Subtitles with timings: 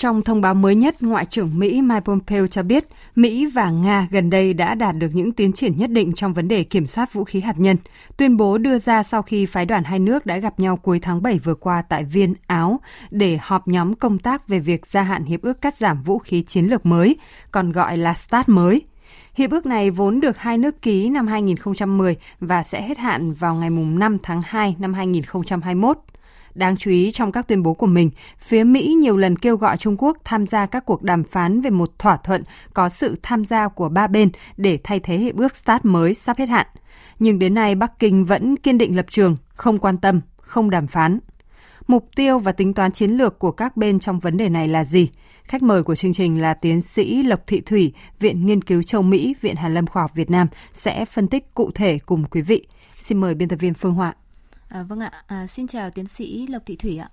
[0.00, 2.84] trong thông báo mới nhất, Ngoại trưởng Mỹ Mike Pompeo cho biết
[3.16, 6.48] Mỹ và Nga gần đây đã đạt được những tiến triển nhất định trong vấn
[6.48, 7.76] đề kiểm soát vũ khí hạt nhân.
[8.16, 11.22] Tuyên bố đưa ra sau khi phái đoàn hai nước đã gặp nhau cuối tháng
[11.22, 15.24] 7 vừa qua tại Viên, Áo để họp nhóm công tác về việc gia hạn
[15.24, 17.16] hiệp ước cắt giảm vũ khí chiến lược mới,
[17.50, 18.82] còn gọi là START mới.
[19.34, 23.54] Hiệp ước này vốn được hai nước ký năm 2010 và sẽ hết hạn vào
[23.54, 25.98] ngày 5 tháng 2 năm 2021.
[26.54, 29.76] Đáng chú ý trong các tuyên bố của mình, phía Mỹ nhiều lần kêu gọi
[29.76, 32.42] Trung Quốc tham gia các cuộc đàm phán về một thỏa thuận
[32.74, 36.38] có sự tham gia của ba bên để thay thế hiệp ước START mới sắp
[36.38, 36.66] hết hạn.
[37.18, 40.86] Nhưng đến nay Bắc Kinh vẫn kiên định lập trường, không quan tâm, không đàm
[40.86, 41.18] phán.
[41.86, 44.84] Mục tiêu và tính toán chiến lược của các bên trong vấn đề này là
[44.84, 45.10] gì?
[45.44, 49.02] Khách mời của chương trình là tiến sĩ Lộc Thị Thủy, Viện Nghiên cứu châu
[49.02, 52.40] Mỹ, Viện Hàn Lâm Khoa học Việt Nam sẽ phân tích cụ thể cùng quý
[52.40, 52.66] vị.
[52.98, 54.14] Xin mời biên tập viên Phương Hoa.
[54.70, 57.08] À, vâng ạ, à, xin chào tiến sĩ Lộc Thị Thủy ạ.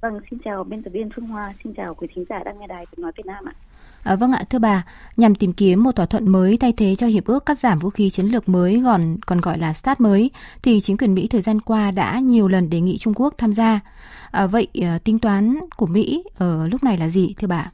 [0.00, 2.66] Vâng, xin chào biên tập viên Phương Hoa, xin chào quý thính giả đang nghe
[2.66, 3.54] đài tiếng nói Việt Nam ạ.
[4.02, 4.84] À, vâng ạ, thưa bà,
[5.16, 7.90] nhằm tìm kiếm một thỏa thuận mới thay thế cho hiệp ước cắt giảm vũ
[7.90, 10.30] khí chiến lược mới còn còn gọi là START mới,
[10.62, 13.52] thì chính quyền Mỹ thời gian qua đã nhiều lần đề nghị Trung Quốc tham
[13.52, 13.80] gia.
[14.30, 17.70] À, vậy à, tính toán của Mỹ ở lúc này là gì, thưa bà?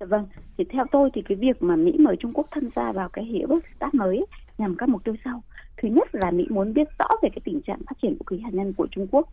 [0.00, 0.26] Dạ vâng,
[0.58, 3.24] thì theo tôi thì cái việc mà Mỹ mời Trung Quốc tham gia vào cái
[3.24, 4.26] hiệp ước START mới
[4.58, 5.42] nhằm các mục tiêu sau
[5.76, 8.38] thứ nhất là mỹ muốn biết rõ về cái tình trạng phát triển vũ khí
[8.38, 9.28] hạt nhân của trung quốc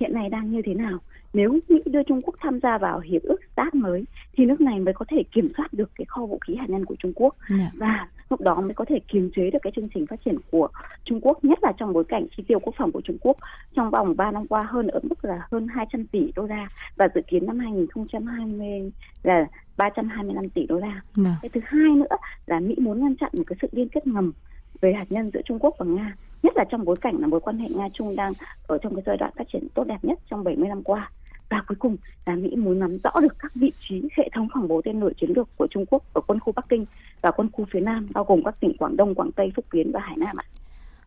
[0.00, 0.98] hiện nay đang như thế nào
[1.32, 4.80] nếu mỹ đưa trung quốc tham gia vào hiệp ước start mới thì nước này
[4.80, 7.36] mới có thể kiểm soát được cái kho vũ khí hạt nhân của trung quốc
[7.48, 7.60] yeah.
[7.60, 7.70] Dạ.
[7.74, 10.68] và lúc đó mới có thể kiềm chế được cái chương trình phát triển của
[11.04, 13.36] trung quốc nhất là trong bối cảnh chi tiêu quốc phòng của trung quốc
[13.76, 17.08] trong vòng 3 năm qua hơn ở mức là hơn 200 tỷ đô la và
[17.14, 18.92] dự kiến năm 2020
[19.22, 19.46] là
[19.76, 21.00] 325 tỷ đô la.
[21.14, 21.30] Dạ.
[21.42, 24.32] Cái thứ hai nữa là Mỹ muốn ngăn chặn một cái sự liên kết ngầm
[24.80, 27.40] về hạt nhân giữa Trung Quốc và Nga, nhất là trong bối cảnh là mối
[27.40, 28.32] quan hệ Nga Trung đang
[28.66, 31.10] ở trong cái giai đoạn phát triển tốt đẹp nhất trong 70 năm qua.
[31.50, 31.96] Và cuối cùng
[32.26, 35.10] là Mỹ muốn nắm rõ được các vị trí hệ thống phòng bố tên lửa
[35.20, 36.86] chiến lược của Trung Quốc ở quân khu Bắc Kinh
[37.22, 39.92] và quân khu phía Nam, bao gồm các tỉnh Quảng Đông, Quảng Tây, Phúc Kiến
[39.92, 40.44] và Hải Nam ạ.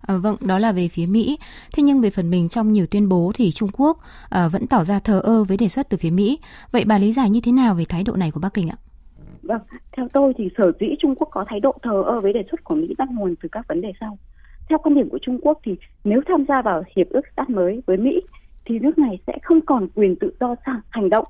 [0.01, 1.37] À, vâng, đó là về phía Mỹ.
[1.73, 3.97] Thế nhưng về phần mình trong nhiều tuyên bố thì Trung Quốc
[4.29, 6.39] à, vẫn tỏ ra thờ ơ với đề xuất từ phía Mỹ.
[6.71, 8.77] Vậy bà lý giải như thế nào về thái độ này của Bắc Kinh ạ?
[9.43, 12.43] Vâng, theo tôi thì sở dĩ Trung Quốc có thái độ thờ ơ với đề
[12.51, 14.17] xuất của Mỹ bắt nguồn từ các vấn đề sau.
[14.69, 17.81] Theo quan điểm của Trung Quốc thì nếu tham gia vào hiệp ước START mới
[17.85, 18.21] với Mỹ
[18.65, 21.25] thì nước này sẽ không còn quyền tự do sang hành động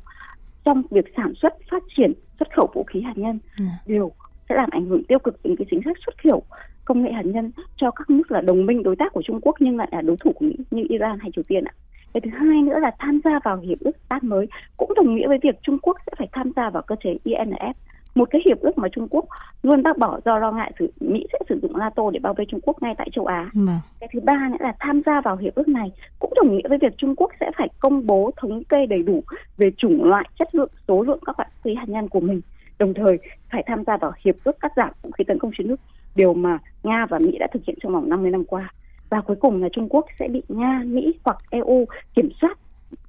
[0.65, 3.39] trong việc sản xuất, phát triển, xuất khẩu vũ khí hạt nhân.
[3.59, 3.65] Ừ.
[3.85, 4.11] Điều
[4.49, 6.43] sẽ làm ảnh hưởng tiêu cực đến cái chính sách xuất khẩu
[6.85, 9.55] công nghệ hạt nhân cho các nước là đồng minh đối tác của Trung Quốc
[9.59, 11.73] nhưng lại là đối thủ của Mỹ như Iran hay Triều Tiên ạ.
[12.13, 14.47] Cái thứ hai nữa là tham gia vào hiệp ước START mới
[14.77, 17.73] cũng đồng nghĩa với việc Trung Quốc sẽ phải tham gia vào cơ chế INF
[18.15, 19.25] một cái hiệp ước mà Trung Quốc
[19.63, 22.45] luôn bác bỏ do lo ngại sự Mỹ sẽ sử dụng NATO để bao vây
[22.49, 23.49] Trung Quốc ngay tại châu Á.
[23.53, 23.79] Vâng.
[23.99, 26.77] Cái thứ ba nữa là tham gia vào hiệp ước này cũng đồng nghĩa với
[26.77, 29.23] việc Trung Quốc sẽ phải công bố thống kê đầy đủ
[29.57, 32.41] về chủng loại, chất lượng, số lượng các loại vũ khí hạt nhân của mình.
[32.79, 33.17] Đồng thời
[33.51, 35.79] phải tham gia vào hiệp ước cắt giảm vũ khí tấn công chiến lược,
[36.15, 38.73] điều mà Nga và Mỹ đã thực hiện trong vòng 50 năm qua.
[39.09, 41.85] Và cuối cùng là Trung Quốc sẽ bị Nga, Mỹ hoặc EU
[42.15, 42.57] kiểm soát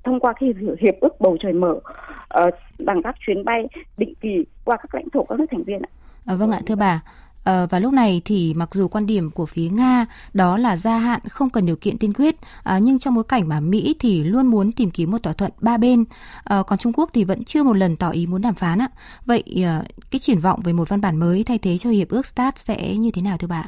[0.05, 1.81] thông qua cái hiệp ước bầu trời mở
[2.49, 5.83] uh, bằng các chuyến bay định kỳ qua các lãnh thổ các nước thành viên
[5.83, 5.91] ạ.
[6.27, 7.03] À, vâng ạ, thưa bà.
[7.45, 10.99] À, và lúc này thì mặc dù quan điểm của phía Nga đó là gia
[10.99, 14.25] hạn không cần điều kiện tiên quyết, à, nhưng trong bối cảnh mà Mỹ thì
[14.25, 16.05] luôn muốn tìm kiếm một thỏa thuận ba bên,
[16.45, 18.89] à, còn Trung Quốc thì vẫn chưa một lần tỏ ý muốn đàm phán ạ.
[19.27, 22.27] Vậy à, cái triển vọng về một văn bản mới thay thế cho hiệp ước
[22.27, 23.65] START sẽ như thế nào thưa bà?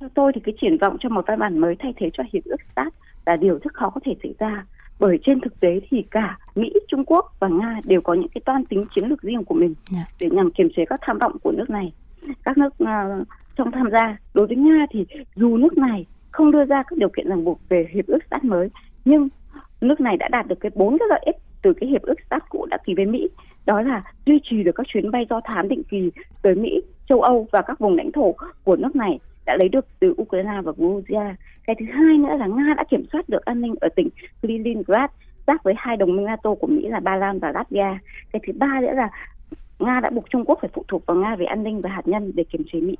[0.00, 2.44] Theo tôi thì cái triển vọng cho một văn bản mới thay thế cho hiệp
[2.44, 2.94] ước START
[3.26, 4.64] là điều rất khó có thể xảy ra
[5.02, 8.42] bởi trên thực tế thì cả Mỹ, Trung Quốc và Nga đều có những cái
[8.44, 10.06] toan tính chiến lược riêng của mình yeah.
[10.08, 10.14] Dạ.
[10.20, 11.92] để nhằm kiềm chế các tham vọng của nước này.
[12.44, 13.26] Các nước uh,
[13.56, 15.06] trong tham gia đối với Nga thì
[15.36, 18.44] dù nước này không đưa ra các điều kiện ràng buộc về hiệp ước START
[18.44, 18.68] mới,
[19.04, 19.28] nhưng
[19.80, 22.42] nước này đã đạt được cái bốn cái lợi ích từ cái hiệp ước START
[22.48, 23.28] cũ đã ký với Mỹ,
[23.66, 26.10] đó là duy trì được các chuyến bay do thám định kỳ
[26.42, 28.34] tới Mỹ, châu Âu và các vùng lãnh thổ
[28.64, 31.36] của nước này đã lấy được từ Ukraine và Georgia.
[31.66, 34.08] Cái thứ hai nữa là Nga đã kiểm soát được an ninh ở tỉnh
[34.42, 35.10] Kaliningrad
[35.46, 37.98] giáp với hai đồng minh NATO của Mỹ là Ba Lan và Latvia.
[38.32, 39.08] Cái thứ ba nữa là
[39.78, 42.08] Nga đã buộc Trung Quốc phải phụ thuộc vào Nga về an ninh và hạt
[42.08, 42.96] nhân để kiềm chế Mỹ.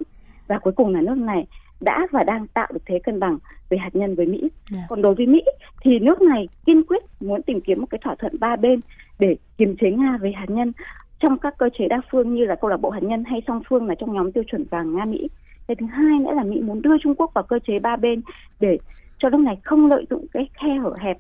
[0.47, 1.47] Và cuối cùng là nước này
[1.81, 3.39] đã và đang tạo được thế cân bằng
[3.69, 4.41] về hạt nhân với Mỹ.
[4.41, 4.53] Yeah.
[4.71, 4.81] Dạ.
[4.89, 5.43] Còn đối với Mỹ
[5.83, 8.81] thì nước này kiên quyết muốn tìm kiếm một cái thỏa thuận ba bên
[9.19, 10.73] để kiềm chế Nga về hạt nhân
[11.21, 13.63] trong các cơ chế đa phương như là câu lạc bộ hạt nhân hay song
[13.69, 15.29] phương là trong nhóm tiêu chuẩn vàng Nga Mỹ
[15.67, 18.21] cái thứ hai nữa là Mỹ muốn đưa Trung Quốc vào cơ chế ba bên
[18.61, 18.79] để
[19.19, 21.17] cho nước này không lợi dụng cái khe hở hẹp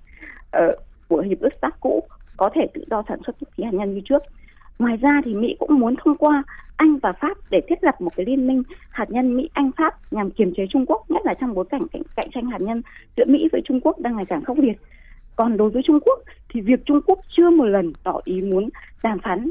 [0.56, 0.74] uh,
[1.08, 2.02] của hiệp ước sát cũ
[2.36, 4.22] có thể tự do sản xuất vũ khí hạt nhân như trước.
[4.78, 6.42] Ngoài ra thì Mỹ cũng muốn thông qua
[6.76, 10.12] Anh và Pháp để thiết lập một cái liên minh hạt nhân Mỹ Anh Pháp
[10.12, 12.82] nhằm kiềm chế Trung Quốc, nhất là trong bối cảnh cạnh, cạnh tranh hạt nhân
[13.16, 14.76] giữa Mỹ với Trung Quốc đang ngày càng khốc liệt.
[15.36, 16.18] Còn đối với Trung Quốc
[16.48, 18.68] thì việc Trung Quốc chưa một lần tỏ ý muốn
[19.02, 19.50] đàm phán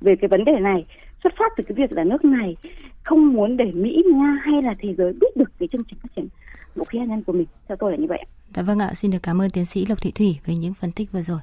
[0.00, 0.86] về cái vấn đề này
[1.22, 2.56] xuất phát từ cái việc là nước này
[3.04, 6.08] không muốn để Mỹ, Nga hay là thế giới biết được cái chương trình phát
[6.16, 6.28] triển
[6.74, 7.46] vũ khí hạt nhân của mình.
[7.68, 8.24] Theo tôi là như vậy.
[8.54, 10.92] Dạ vâng ạ, xin được cảm ơn tiến sĩ Lộc Thị Thủy với những phân
[10.92, 11.40] tích vừa rồi.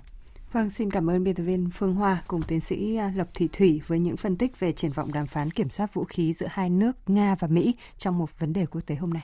[0.52, 3.50] Vâng, xin cảm ơn biên tập viên Phương Hoa cùng tiến sĩ à, Lộc Thị
[3.54, 6.48] Thủy với những phân tích về triển vọng đàm phán kiểm soát vũ khí giữa
[6.50, 9.24] hai nước Nga và Mỹ trong một vấn đề quốc tế hôm nay.